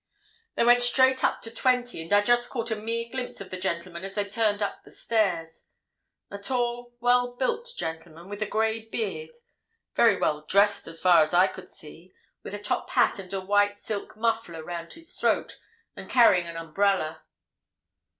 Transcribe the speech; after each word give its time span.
"They 0.55 0.63
went 0.63 0.81
straight 0.81 1.23
up 1.23 1.43
to 1.43 1.51
20, 1.51 2.01
and 2.01 2.11
I 2.11 2.21
just 2.23 2.49
caught 2.49 2.71
a 2.71 2.75
mere 2.75 3.07
glimpse 3.11 3.39
of 3.39 3.51
the 3.51 3.57
gentleman 3.59 4.03
as 4.03 4.15
they 4.15 4.27
turned 4.27 4.63
up 4.63 4.83
the 4.83 4.89
stairs. 4.89 5.65
A 6.31 6.39
tall, 6.39 6.95
well 6.99 7.33
built 7.35 7.69
gentleman, 7.77 8.27
with 8.27 8.41
a 8.41 8.47
grey 8.47 8.85
beard, 8.89 9.29
very 9.93 10.17
well 10.17 10.41
dressed 10.41 10.87
as 10.87 10.99
far 10.99 11.21
as 11.21 11.35
I 11.35 11.45
could 11.45 11.69
see, 11.69 12.11
with 12.41 12.55
a 12.55 12.57
top 12.59 12.89
hat 12.89 13.19
and 13.19 13.31
a 13.31 13.39
white 13.41 13.79
silk 13.79 14.17
muffler 14.17 14.63
round 14.63 14.93
his 14.93 15.13
throat, 15.13 15.59
and 15.95 16.09
carrying 16.09 16.47
an 16.47 16.57
umbrella." 16.57 17.21